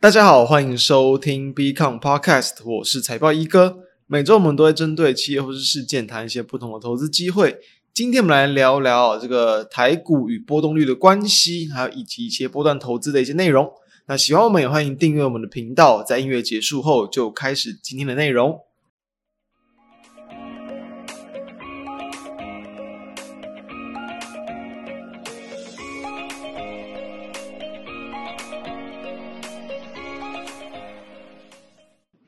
[0.00, 3.78] 大家好，欢迎收听 B Con Podcast，我是财报一哥。
[4.06, 7.58] 每周我们都会针对企业或是事件谈一些不同的投资机会。
[7.92, 13.68] 今天我们来聊聊这个台股与波动率的关系，还有以及一些波段投资的一些内容。
[14.06, 16.00] 那喜欢我们也欢迎订阅我们的频道。
[16.04, 18.56] 在音乐结束后，就开始今天的内容。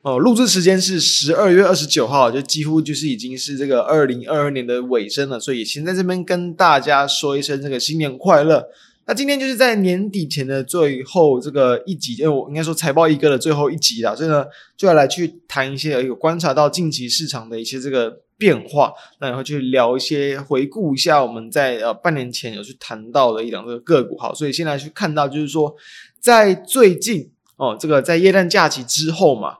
[0.03, 8.67] 哦，录制时间是十二月二十九号，就几乎就是已经是这个二零二二年的尾声了，所以先在这边跟大家说一声这个新年快乐。
[9.05, 14.43] 那今天就是在年底前的最后这个一集，因为我应该说财报一哥的最后一集啦，所以呢
[14.75, 25.75] 就要来去谈一些有观察到近期市场的一些这个变化，那然后去聊一些回顾一下我们在呃半年前有去谈到的一两个个股，好，所以现在去看到就是说
[26.19, 29.57] 在最近哦，这个在耶诞假期之后嘛。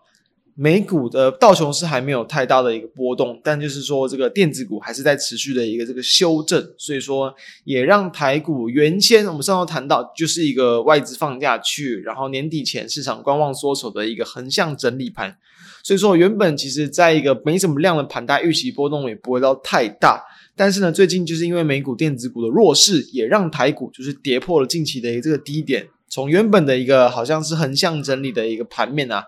[0.62, 15.35] 美股的道琼斯还没有太大的一个波动，但就是说这个电子股还是在持续的一个这个修正，所以说也让台股原先我们上周谈到就是一个外资放假去，然后年底前市场观望缩手的一个横向整理盘，
[15.82, 20.24] 所以说原本其实在一个没什么量的盘，大预期波动也不会到太大，
[20.55, 29.24] 但是呢最近就是因为美股电子股的弱势，也让台股就是跌破了近期的一个这个低点，从原本的一个好像是横向整理的一个盘面啊。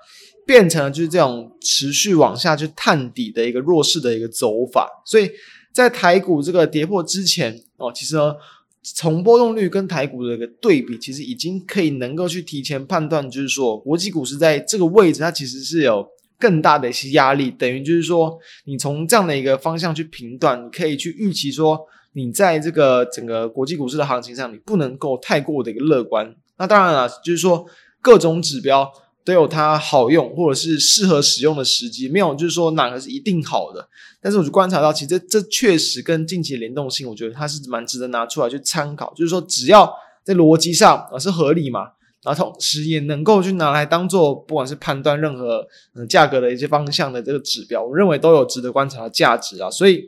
[0.45, 5.29] 变成了就是这种持续往下去探底的一个弱势的一个走法，所以
[5.71, 8.35] 在台股这个跌破之前哦，其实呢，
[8.81, 16.05] 从波动率跟台股的一个对比，其实已经可以能够去提前判断，就是说国际股市在这个位置，它其实是有
[16.37, 21.79] 更大的一些压力，等于就是说，你从这样的一个方向去评断，你可以去预期说，
[22.13, 26.35] 你在这个整个国际股市的行情上，你不能够太过的一个乐观。
[26.57, 27.65] 那当然了，就是说
[28.01, 28.91] 各种指标。
[29.25, 33.87] 都有它好用或者是适合使用的时机，没有就是说哪个是一定好的。
[34.21, 39.13] 但是我就观察到，其实这这确实跟近期的联动性，我觉得它是蛮值得拿出来去参考。
[39.15, 41.91] 就是说，只要在逻辑上啊是合理嘛，
[42.23, 49.69] 然后同时也能够去拿来当做不管是判断任何嗯价格的一些方向的这个指标，我认为都有值得观察的价值啊。
[49.69, 50.03] 所以，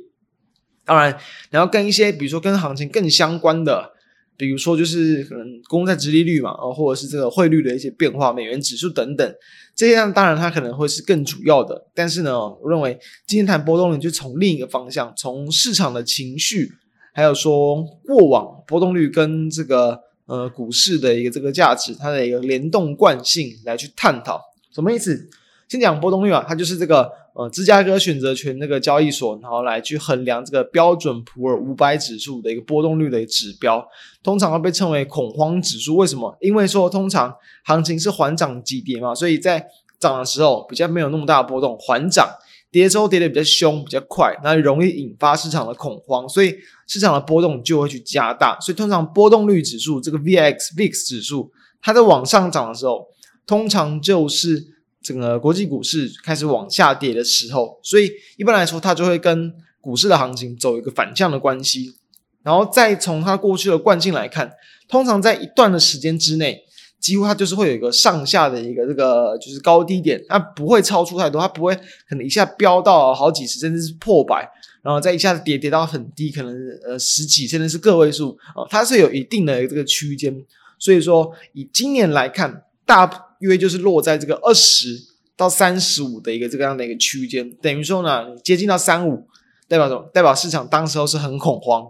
[0.86, 1.18] 当然，
[1.50, 3.95] 然后跟一些比如说跟行情更相关的。
[4.38, 9.35] 比如说，就是可能公债殖利率嘛，啊，或者是这个汇率的一些变化、美元指数等等，
[9.75, 11.85] 这些当然它可能会是更主要的。
[11.94, 16.72] 但是呢，我认为今天谈波动率，就从另一个方向，从市场的情绪，
[17.13, 24.41] 还有说过往波动率跟这个呃股市的一个这个价值，它的一个联动惯性来去探讨，
[24.73, 25.29] 什么意思？
[25.67, 27.09] 先讲波动率啊，它就是这个。
[27.38, 33.85] 呃，芝加哥选择权那个交易所，然后来去衡量这个标准普尔五百指数的一个波动率的一个指标，
[34.23, 35.97] 通常会被称为恐慌指数。
[35.97, 36.34] 为什么？
[36.40, 37.35] 因为说通常
[37.66, 39.68] 行情是缓涨急跌嘛，所以在
[40.00, 42.25] 涨的时候比较没有那么大波动，缓涨
[42.72, 46.56] 跌的时候跌得比较凶、比较快，那容易引发市场的恐慌，所以
[46.88, 48.57] 市场的波动就会去加大。
[48.62, 53.06] 所以通常波动率指数这个 VX VIX 指数，它在往上涨的时候，
[53.46, 54.73] 通常就是。
[55.06, 61.96] 整个国际股市开始往下跌的时候，所以一般来说，它就会跟股市的行情走一个反向的关系。
[62.42, 64.52] 然后再从它过去的惯性来看，
[64.88, 66.60] 通常在一段的时间之内，
[67.00, 71.76] 几乎它就是会有一个上下的一个这个就是高低点，它不会超出太多，它不会
[72.10, 74.50] 可能一下飙到好几十，甚至是破百，
[74.82, 76.56] 然后再一下子跌跌到很低，可能
[76.88, 80.36] 呃十几，甚至是个位数啊，它是有一定的这个区间。
[80.80, 83.25] 所以说，以今年来看，大。
[83.46, 85.00] 约就是落在这个二十
[85.38, 89.28] 到三十五的一个这个样的一个区间，等于说呢，接近到三五，
[89.68, 90.10] 代表什么？
[90.14, 91.86] 代表市场当时候是很恐慌，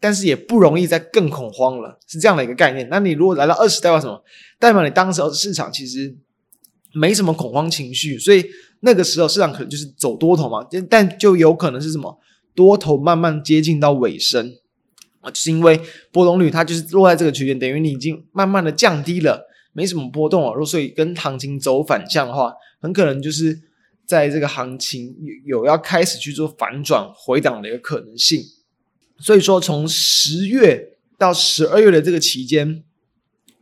[0.00, 2.88] 但是也不容易再更恐慌了，是这样的一个概念。
[2.90, 4.22] 那你如果来到二十，代表什么？
[4.58, 6.16] 代表你当时候市场其实
[6.92, 8.44] 没什么恐慌情绪，所以
[8.80, 12.18] 那个时候市场可能就是走多头嘛，但就有可能是什么？
[12.54, 14.54] 多头慢慢接近到尾声
[15.20, 15.80] 啊，就是因为
[16.12, 19.48] 波动率它就是落在这个区间，等于你已经慢慢的降低了。
[19.74, 23.60] 没什么波动啊，如果所以跟行情走反向的话，很可能就是
[24.06, 28.42] 在这个行情有有要开始去做反转回档的一个可能性。
[29.18, 32.82] 所以说，从十月到十二月的这个期间，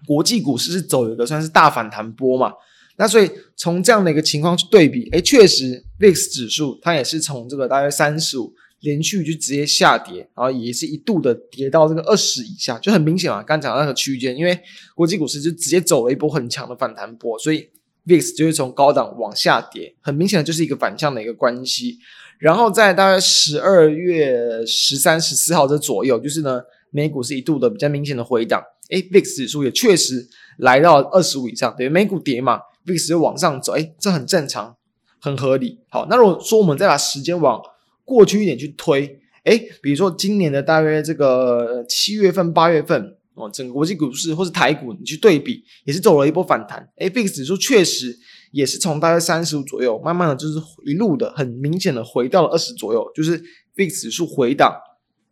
[0.06, 2.52] 国际股市是走一个算是大反弹波嘛。
[2.96, 8.54] 那所以从这样的一个情况去对比，诶，确实 VIX 指数它也是从这个大约三十五。
[8.82, 13.42] 连续就直接下跌，然后也是一度的跌到这个二十以下，就很明显嘛。
[13.42, 14.58] 刚讲那个区间，因为
[14.94, 17.68] 国际股市就直接走了一波很强的反弹波，所以
[18.06, 21.98] VIX 就会从高档往下跌，很明显的就是一个反向的一个关系。
[22.40, 34.74] 然后在大概十二月十三、十四号这左右，就是呢，美股是一度的比较明显的回档，哎，VIX 指数也确实来到二十五以上，等于美股跌嘛，VIX 就往上走，哎，这很正常，
[35.20, 35.78] 很合理。
[35.88, 37.62] 好，那如果说我们再把时间往
[38.12, 43.16] 过去一点去推，哎，比如说今年的大约这个七月份、八月份。
[43.34, 46.86] 哦，整个国际股市或是台股，你去对比，也是走了一波反弹。
[46.98, 48.14] 哎，FIX 指数确实
[48.50, 53.42] 也是从大概三十五左右，慢慢的就是一路的很明显的回到了二十左右，就是
[53.74, 54.76] FIX 指数回档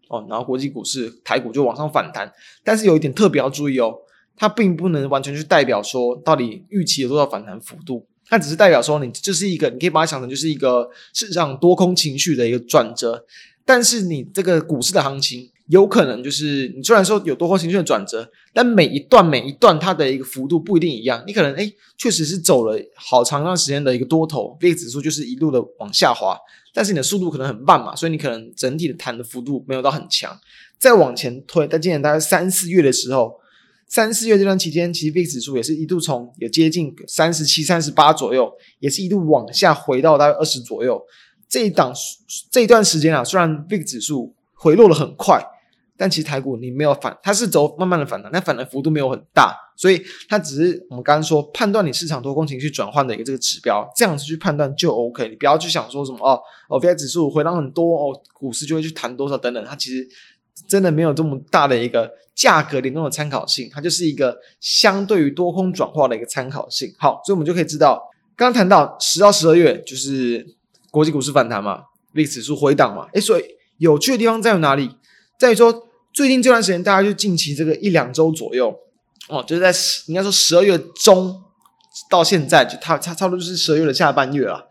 [0.09, 2.33] 哦，然后国际股市台股就往上反弹。
[2.65, 3.95] 但是有一点特别要注意哦，
[4.35, 13.27] 它并不能完全去代表说到底预期有多少反弹幅度，它只是代表说你这是一个，你可以把它想成就是一个市场多空情绪的一个转折。
[13.67, 15.51] 但是你这个股市的行情。
[15.71, 21.23] 有可能就是你虽然说有多空情绪的转折，但每一段每一段它的一个幅度不一定一样。
[21.29, 26.37] 你可能哎，确实是走了好长一段时间的一个多头，VIX 指数就是一路的往下滑，
[26.75, 30.37] 但是你的速度可能很慢嘛，所以你可能整体的弹的幅度没有到很强。
[30.77, 33.39] 再往前推，在今年大概三四月的时候，
[33.91, 40.99] 三四月这段期间，其实 VIX 指数也是一度从有接近三十七、三十八左右，也是一度往下回到大概二十左右。
[41.49, 41.93] 这一档
[42.51, 45.45] 这一段时间啊，虽然 VIX 指数回落的很快。
[45.97, 55.29] 但其实台股你没有反，它是走慢慢的反弹，但反弹幅度没有很大，所以它只是我们刚刚说判断你市场多空情绪转换的一个这个指标，这样子去判断就 OK。
[55.29, 56.41] 你不要去想说什么哦
[56.71, 60.09] 哦，V I 指数回档很多哦，股市就会去弹多少等等，它其实
[60.69, 66.93] 真的没有这么大的一个价格联动的参考性，它就是一个相对于多空转化的一个参考性。
[66.99, 68.03] 好，所以我们就可以知道，
[68.37, 70.47] 刚刚谈到十到十二月就是
[70.91, 71.83] 国际股市反弹嘛
[72.15, 73.45] ，VIX 指数回档嘛，诶，所以
[73.79, 74.91] 有趣的地方在于哪里？
[75.39, 75.87] 在于说。
[76.13, 78.77] 最近这段时间，大家就近期这个一两周左右，
[79.29, 79.73] 哦，就是在，
[80.07, 81.41] 应该说十二月中
[82.11, 84.69] 到现在，就差差差不多就是十二月的下半月了。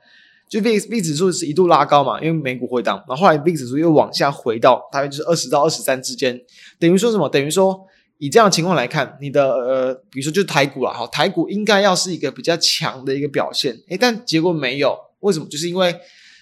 [0.50, 6.42] 就 VIX 指数是一度拉高嘛，因为美股回档，然后后来 VIX 指数又往下回到大概就是二十到二十三之间，
[6.80, 7.30] 等于说什么？
[7.30, 7.80] 等于说
[8.18, 15.46] 以这样的情况来看，你的呃，比如说就是台股了，哈，台股应该要是一个比较强的一个表现，诶，但结果没有，为什么？
[15.48, 15.96] 就是因为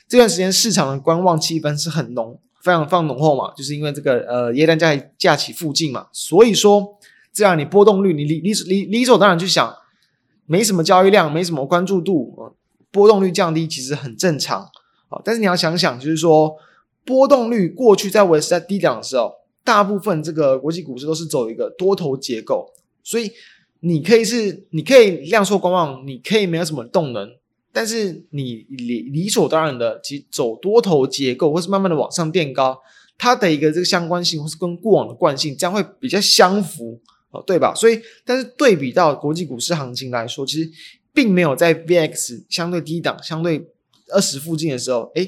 [0.07, 2.39] 这段时间市场的观望气氛是很浓。
[2.63, 6.85] 非常非常浓厚嘛，就是因为这个呃耶诞假假期附近嘛，所以说
[7.31, 9.73] 这样你波动率你理理理理所当然去想，
[10.45, 12.53] 没什么交易量，没什么关注度，呃，
[12.97, 14.61] 波动率降低其实很正常
[15.09, 15.21] 啊。
[15.23, 16.55] 但是你要想想，就是说
[17.05, 19.31] 波动率过去在维持在低档的时候，
[19.63, 22.73] 大部分这个国际股市都是走一个多头结构，
[23.03, 23.31] 所以
[23.81, 27.29] 你可以是你可以量缩观望，你可以没有什么动能。
[27.71, 32.79] 但是你理理所当然的，其走多头结构，或是慢慢的往上垫高，
[33.19, 36.99] 它的一个这个相关性，或是跟过往的惯性，将会比较相符，
[37.29, 37.75] 哦，对吧？
[37.75, 40.71] 所以，但是对比到国际股市行情来说，其实
[41.17, 43.67] 并没有在 VX 相对低档、相对
[44.13, 45.27] 二十附近的时候，哎，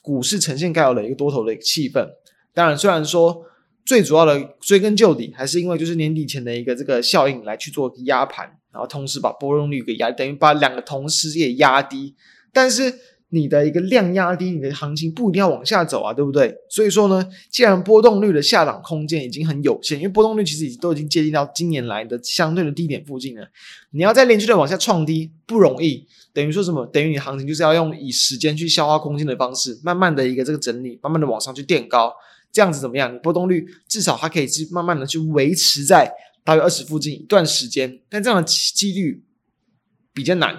[0.00, 2.08] 股市呈现该有的一个多头的一个气氛。
[2.54, 3.44] 当然，虽然说。
[3.82, 12.14] 最主要的追根究底，还是因为就是年底前的一个这个效应来去做压盘，然后同时把波动率给压，等于把两个同时也压低。
[12.52, 12.94] 但是
[13.32, 16.54] 你的一个量压低，你的行情不一定要往下走啊，对不对？
[16.68, 23.48] 所以说呢，既然波动率的下档空间已经很有限，因为波动率其实已经都已经接近到今年来的相对的低点附近了，
[23.92, 26.06] 你要再连续的往下创低不容易。
[26.32, 26.86] 等于说什么？
[26.86, 32.12] 等于你行情就是要用以时间去消化空间的方式，慢慢的一个这个整理，慢慢的往上去垫高。
[32.52, 33.14] 这样子怎么样？
[33.14, 36.12] 你波动率至少它可以去慢慢的去维持在
[36.42, 39.22] 大约二十附近一段时间，但这样的几率
[40.12, 40.56] 比较难，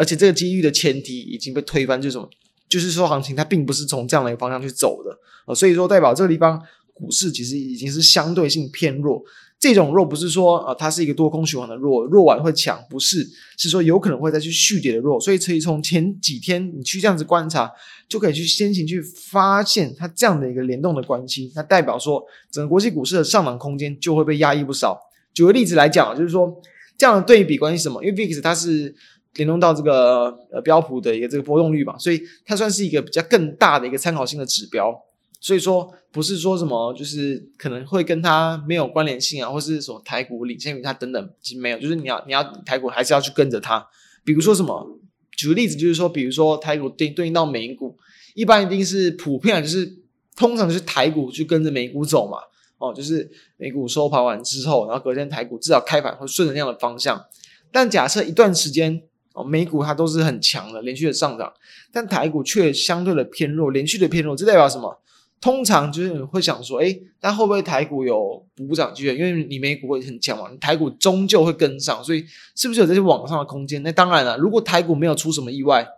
[0.00, 2.26] 而且这个机遇的前提已经被推翻，就是什么？
[2.70, 5.10] 就是说行情它并不是从这样的一个方向去走的
[5.44, 6.58] 啊，所以说代表这个地方
[6.94, 9.22] 股市其实已经是相对性偏弱。
[9.58, 13.28] 这种弱不是说啊，它是一个多空循环的弱，弱完会强，不是，
[13.58, 15.20] 是说有可能会再去续跌的弱。
[15.20, 17.70] 所以可以从前几天你去这样子观察，
[18.08, 24.98] 就可以去先行去发现它这样的一个联动的关系，那代表说整个国际股市的上涨空间就会被压抑不少。
[25.34, 26.50] 举个例子来讲，就是说
[26.96, 28.02] 这样的对比关系什么？
[28.02, 28.94] 因为 VIX 它是
[29.34, 34.94] 联动到这个呃标普的一个这个波动率嘛，所以它算是一个比较更大的一个参考性的指标。
[35.42, 43.86] 所以说不是说什么就是可能会跟它没有关联性啊，或是说台股领先于它等等，其实没有，就是你要你要台股还是要去跟着它。
[44.22, 44.98] 比如说什么，
[45.34, 47.96] 举个例子就是说，比如说台股对对应到美股，
[48.34, 49.90] 一般一定是普遍就是
[50.36, 52.36] 通常就是台股去跟着美股走嘛，
[52.76, 57.24] 哦，就是美股收盘完之后，然后隔天台股至少开盘会顺着那样的方向。
[57.72, 59.02] 但假设一段时间
[59.34, 61.52] 哦，美股它都是很强的连续的上涨，
[61.92, 65.00] 但台股却相对的偏弱，连续的偏弱，这代表什么？
[65.40, 69.16] 通常就是你会想说，诶，那会不会台股有补涨机会？
[69.16, 72.22] 因为你美股会很强嘛，你台股终究会跟上，所以
[72.54, 73.82] 是不是有这些往上的空间？
[73.82, 75.88] 那当然了，如果台股没有出什么意外，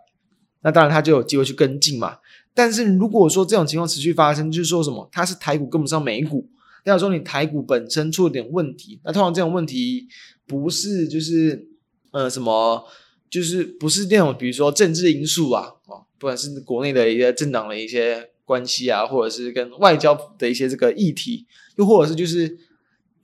[0.61, 2.19] 那当然它就有机会去跟进嘛。
[2.53, 6.47] 但是如果说这种情况持续发生，就是说什么，它是台股跟不上美股，
[6.85, 9.01] 代表说你台股本身出了点问题。
[9.03, 10.07] 那通常这种问题
[10.47, 11.67] 不是就是
[12.11, 12.85] 呃什么，
[13.33, 21.47] 就是不是那种比如说政治因素啊，哦，不管是国内的一些政党的一些关系啊，或者是跟外交的一些这个议题，
[21.77, 22.57] 又或者是就是。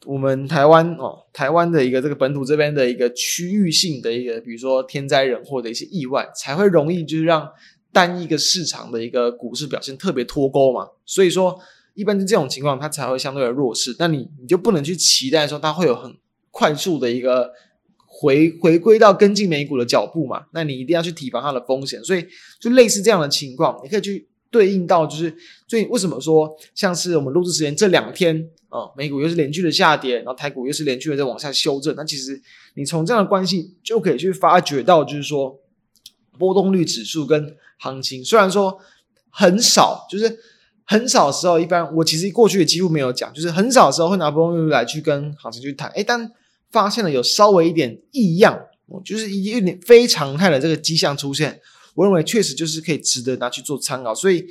[0.06, 7.48] 我们台湾哦，台湾的一个这个本土这边的一个区域性的一个，比如说天灾人祸的一些意外，才会容易就是让
[7.92, 10.88] 单一个市场的一个股市表现特别脱钩嘛。
[11.06, 11.60] 所以说，
[11.96, 13.94] 一般是这种情况，它才会相对的弱势。
[14.00, 16.16] 那你你就不能去期待说它会有很
[16.50, 17.52] 快速的一个
[18.10, 20.46] 回回归到跟进美股的脚步嘛。
[20.52, 22.04] 那你一定要去提防它的风险。
[22.04, 22.26] 所以
[22.60, 25.34] 就类似这样的情况，你可以去对应到就是
[25.68, 28.50] 最为什么说像是我们录制时间这两天。
[28.72, 31.96] 哦，美股又是连续的下跌，然后台股又是连续的在往下修正。
[31.96, 32.40] 那其实
[32.76, 35.60] 你从这样的关系就可以去发觉到，就是说
[36.38, 38.78] 波动率指数跟行情虽然说
[39.32, 40.38] 很少，就是
[40.84, 45.90] 很少的时候，一般我其实过去也几乎没有讲，就是很少的时候会拿波动率来去跟行情去谈。
[45.94, 46.32] 诶，但
[46.72, 48.60] 发现了有稍微一点异样，
[49.04, 51.60] 就是一有点非常态的这个迹象出现，
[51.96, 54.46] 我认为确实就是可以值得拿去做参考，所以。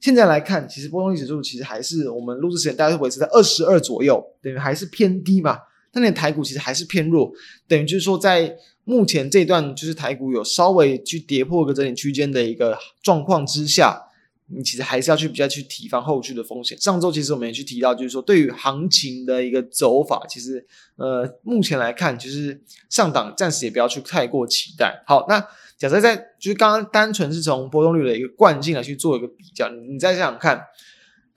[0.00, 5.58] 现在来看，其实波动率指数其实还是我们录制时间大概是维持在二十二左右，等于还是偏低嘛。
[5.90, 7.32] 但那台股其实还是偏弱，
[7.66, 14.00] 等于就是说在目前这段就是台股有稍微去跌破个整体区间的一个状况之下，
[14.48, 16.76] 你其实还是要去比较去提防后续的风险。
[16.78, 25.02] 上周其实我们也去提到，就是说对于行情的一个走法，其实呃目前来看，就是上档暂时也不要去太过期待。
[25.06, 25.46] 好，那。
[25.78, 30.56] 假设在就是刚刚单纯是从波动率的一个惯性来去做一个比较，你再想想看，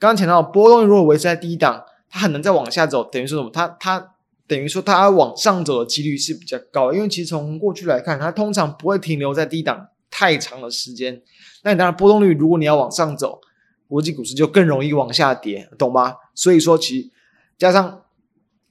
[0.00, 3.48] 刚刚讲到波动率如果维持在低档，它很难再往下走，等于说什么？
[3.52, 4.14] 它它
[4.48, 11.22] 等于说它往上走的几率是比较高，因为其实从过去来看，它通常不会停留在低档太长的时间。
[11.62, 13.40] 那你当然波动率如果你要往上走，
[13.88, 16.14] 国际股市就更容易往下跌，懂吗？
[16.34, 17.10] 所以说其实
[17.56, 17.98] 加上。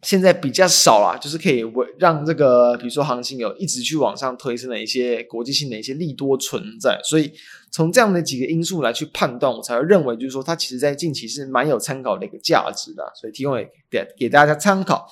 [0.03, 7.31] 现在比较少啦，就是可以为让这个，比如说行情有一直去往上推升的一些国际性的一些利多存在，所以
[7.69, 13.53] 从这样的几个因素来去判断，我才会认为就是说它其实在近期是蛮有参考的一个价值的，所以提供
[13.91, 15.05] 给给大家参考。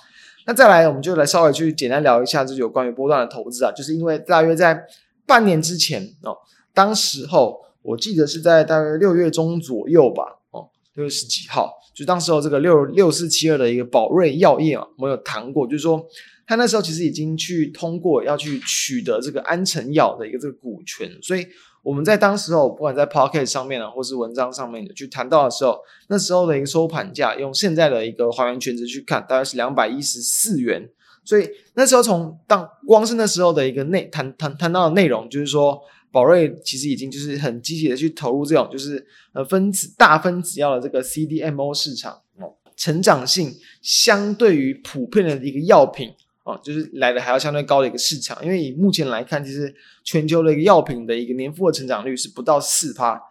[0.47, 4.83] 那再来，我们就来稍微去简单聊一下，就是有关于波段的投资啊，就是因为大约在
[5.27, 6.35] 半年之前哦，
[6.73, 11.73] 当时候我记得是在大约六月中左右吧，哦，六月十几号。
[11.95, 16.05] 就当时候这个六六四七二的一个宝瑞药业啊，我们有谈过，就是说
[16.45, 21.45] 他那时候其实已经去通过要去取得这个安诚药的一个这个股权，所以
[21.81, 25.79] 我们在当时候不管在 Pocket 上面啊，或是文章上面的去谈到的时候，
[26.09, 30.87] 那时候的一个收盘价用现在的一个还原全值去看，大概是两百一十四元，
[31.25, 35.81] 所以那时候从当光是那时候的一个内谈谈谈到的内容，就是说。
[36.11, 46.11] 宝瑞其实已经就是很积极的去投入这种就是呃分子大分子药的这个 CDMO 市场哦，成长性相对于普遍的一个药品
[46.43, 48.43] 哦，就是来的还要相对高的一个市场。
[48.43, 53.21] 因为以目前来看，其实全球的一个药品的一个年复合成长率是不到四趴，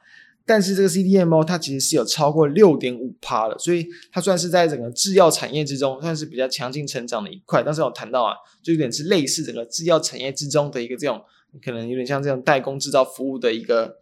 [0.47, 7.61] 但是这个 CDMO 它其实是有超过六点五趴的，所以它算是在整个制药产业之中算是比较强劲成长的一块。
[7.61, 11.20] 当时我谈到啊，就有点是类似整个制药产业之中的一个这种。
[11.64, 13.99] 可能有点像这种代工制造服务的一个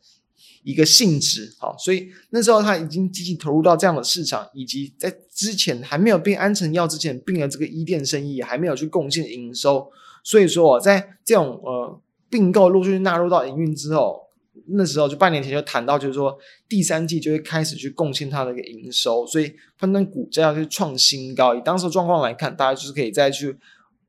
[0.63, 9.91] 一个性质，好，所以那时候他已经积极投入到这样的市场，以及在之前还没有并安诚药之前并了这个伊甸生意，还没有去贡献营收，
[10.25, 14.21] 所以说哦在这种呃并购陆续纳入到营运之后，
[14.69, 16.37] 那时候就半年前就谈到，就是说
[16.69, 23.57] 第三季就会开始去贡献它的一个营收，所以判断股价要去创新高，以当时状况来看，大家就是可以再去。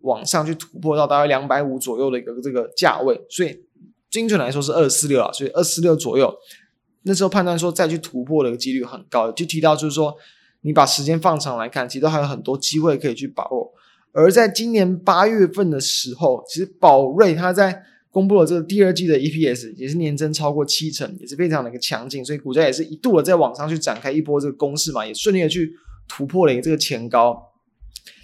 [0.01, 3.63] 往上去突破到大概两百五左右的一个这个价位，所以
[4.10, 6.34] 精准来说是二四六啊，所以二四六左右，
[7.04, 10.16] 那时候判断说再去突破的几率很高，就提到就是说
[10.62, 13.74] 你把时间放长来看，其实都还有很多机会可以去把握。
[14.13, 25.72] 而在今年八月份的时候，其实宝瑞它在公布了这个第二季的 EPS 也是年增超过七成，也是非常的一个强劲，所以股价也是一度的在往上去展开一波这个攻势嘛，也顺利的去
[26.08, 27.44] 突破了一个这个前高。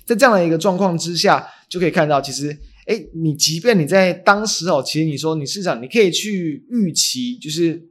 [0.05, 2.57] 在这样的一个状况之下，就可以看到，其实，
[2.88, 7.81] 诶，你即便你在当时哦，其实你说你市场你可以去预期，就是，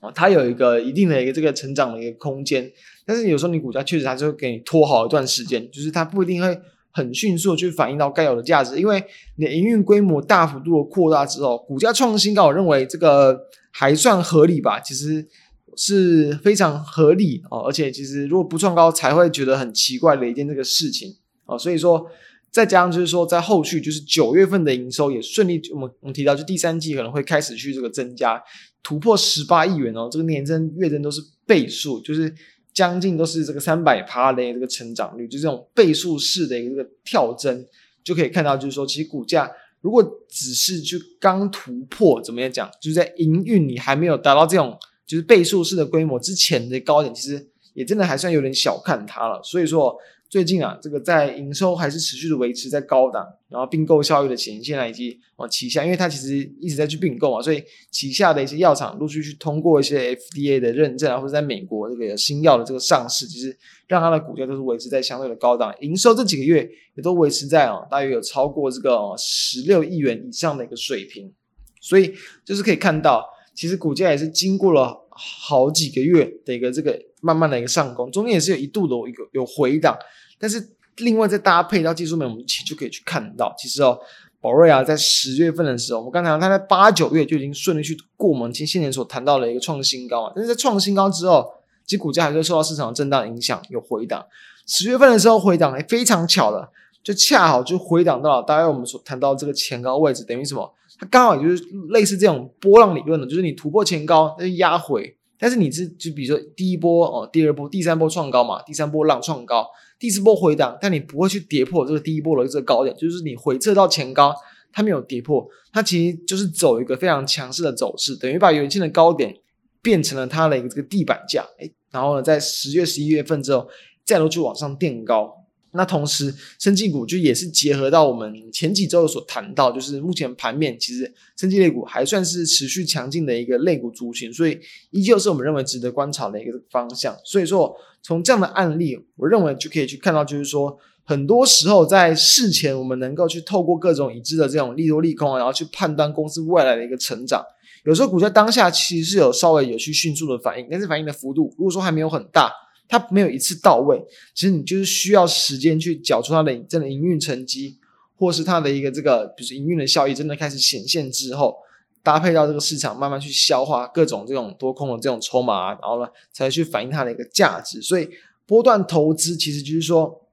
[0.00, 2.70] 哦，它有一个一定的一个这个成长的一个空间，
[3.06, 6.58] 但是有时候你股价确实它就会给你拖好一段时间，就是它不一定会
[6.90, 9.02] 很迅速的去反映到该有的价值，因为
[9.36, 13.38] 你的营运规模大幅度的扩大之后，股价创新高，我认为这个
[13.70, 15.28] 还算合理吧，其实。
[15.76, 21.14] 是非常合理哦，而且其实如果不创高，才会觉得很奇怪的一件这个事情
[21.50, 21.58] 啊。
[21.58, 22.10] 所以说，
[22.50, 28.42] 再加上就是说，在后续就是九月份的营收也顺利，我们我们提到就第三季可能会开始去这个增加，
[28.82, 32.34] 突破十八亿元哦，这个年增月增都是倍数，就是
[32.72, 37.64] 将近都是这个三百趴的这个成长率，就这种倍数式的一个跳增，
[38.02, 39.48] 就可以看到，就是说，其实股价
[39.80, 44.76] 如果只是就刚突破，怎么样讲，就是在营运你还没有达到这种
[45.06, 49.40] 就是倍数式的规模之前的高点，其实也真的还算有点小看它了。
[49.44, 49.96] 所以说。
[50.30, 57.60] 最近啊，这个在营收还是持续的维持在高档，然后并购效益的前线啊，以及啊旗下，因为它其实一直在去并购嘛，所以
[57.90, 63.58] 旗下的一些药厂陆续去通过一些 FDA 的认证啊，或者在美国这个新药的这个上市，其实
[63.88, 71.32] 让它的股价都是维持在相对的高档，营收这几个月也都维持在啊，大约有超过这个十六亿元以上的一个水平，
[71.80, 79.96] 所以就是可以看到，其实股价也是经过了好几个月的一个这个慢慢的一个上攻，中间也是有一度的一个有回档。
[80.38, 83.98] 但是另外再搭配到技术面，我们其实就可以去看到，其实哦，
[84.40, 90.32] 宝瑞啊，在十月份的时候，我们刚才它在八九月就已经顺利去过我们前些年所谈到的一个创新高啊。
[90.34, 91.46] 但是在创新高之后，
[91.84, 94.24] 其实股价还是受到市场的震荡影响，有回档。
[94.66, 96.68] 十月份的时候回档，哎，非常巧的，
[97.02, 100.72] 就恰好就回档到了大概我们所谈到这个前高位置，等于什么？
[100.98, 105.16] 它刚好也就是类似这种波浪理论的，就是你突破前高，那就压回。
[105.40, 109.66] 但是你是就比如说第一波哦，第二波、第三波创高嘛，第三波浪创高。
[109.98, 114.34] 第四波回档，但你不会去跌破这个第一波的这个高点，就是你回撤到前高，
[114.72, 119.34] 它没有跌破，它其实就是走一个非常强势的走势，等于把原先的高点
[119.82, 123.68] 变成了它的一个这个地板价，诶，然后呢，在十月、十一月份之后，
[124.04, 125.39] 再度去往上垫高。
[125.72, 134.58] 那同时，生技股就也是结合到我们前几周所谈到，就是目前盘面其实生技类股还算是持续强劲的一个类股族群，所以
[134.90, 137.16] 依旧是我们认为值得观察的一个方向。
[137.24, 137.72] 所以说，
[138.02, 147.44] 从这样的案例，我认为就可以去看到，就是说，很多时候在事前，我们能够去透过各种已知的这种利多利空，然后去判断公司未来的一个成长。
[147.84, 152.50] 有时候股价当下其实是有稍微有去迅速的反应，但是反应的幅度如果说还没有很大。
[152.90, 154.04] 它没有一次到位，
[154.34, 157.78] 其实你就是需要时间去缴出它的真的营运成绩，
[158.16, 161.54] 或是它的一个这个，比如说营运的效益真的开始显现之后，
[162.02, 167.80] 搭配到这个市场慢慢去消化各种这种多空的这种筹码，然后呢，才去反映它的一个价值。
[167.80, 168.10] 所以
[168.44, 170.26] 波段投资其实就是说，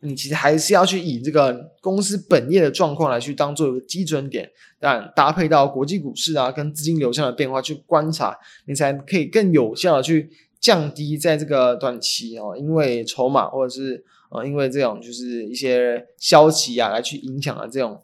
[0.00, 10.28] 你其实还是要去以这个公司本业的状况来去当做一个基准点，但搭配到国际股市啊跟资金流向的变化去观察，你才可以更有效的去。
[10.62, 18.00] 降低在这个短期哦，因为筹码或者是呃，因为这种就是一些消息啊，来去影响了这种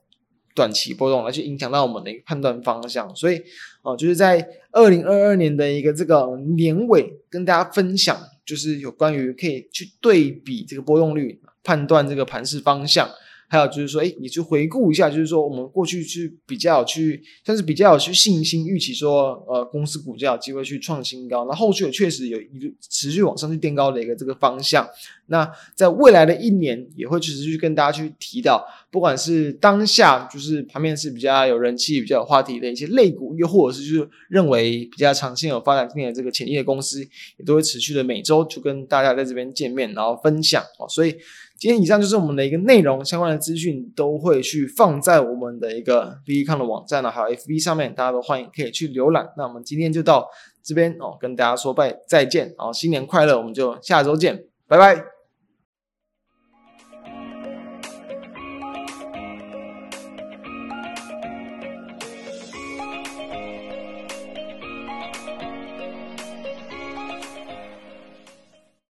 [0.55, 3.15] 短期波动，来去影响到我们的一个判断方向。
[3.15, 3.41] 所以
[3.83, 13.09] 哦，就是在二零二二年的一个这个年尾，跟大家分享，就是有关于可以去对比这个波动率，判断这个盘势方向。
[13.49, 24.87] 还有就是说，哎，你去回顾一下，就是说我们过去去比较去，但是比较有去信心预期说，呃，公司股价有机会去创新高，那后续也确实有一个持续往上去垫高的一个这个方向。
[25.31, 41.17] 那在未来的一年，也会持续跟大家去提到，不管是当下就是盘面是比较有人气、比较有话题的一些类股，又或者是就是认为比较长线有发展性的这个潜力的公司，也都会持续的每周就跟大家在这边见面，然后分享哦，所以。
[41.59, 49.29] 今天以上就是我们的一个内容，相关的资讯都会去放在我们的一个 BECON 的网站呢，还有 FB 上面，大家都欢迎可以去浏览。
[49.37, 50.29] 那我们今天就到
[50.63, 55.18] 这边哦，跟大家说拜再见，哦，新年快乐，我们就下周见，拜拜。